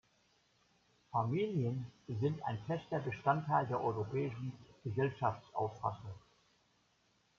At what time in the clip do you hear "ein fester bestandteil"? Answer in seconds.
2.43-3.67